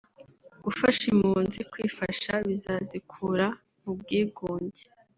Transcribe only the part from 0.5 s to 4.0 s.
Gufasha impunzi kwifasha bizazikura mu